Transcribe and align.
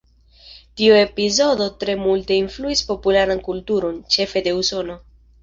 Tio 0.79 0.95
epizodo 0.99 1.67
tre 1.83 1.97
multe 2.05 2.39
influis 2.45 2.81
popularan 2.89 3.45
kulturon, 3.51 4.01
ĉefe 4.17 4.45
de 4.49 4.57
Usono. 4.65 4.99